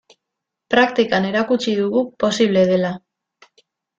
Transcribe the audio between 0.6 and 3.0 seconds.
Praktikan erakutsi dugu posible dela.